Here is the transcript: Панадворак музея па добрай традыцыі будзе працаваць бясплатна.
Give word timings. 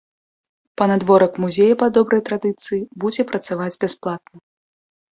Панадворак 0.81 1.33
музея 1.43 1.77
па 1.83 1.87
добрай 1.99 2.21
традыцыі 2.31 2.81
будзе 3.07 3.21
працаваць 3.31 3.73
бясплатна. 3.87 4.37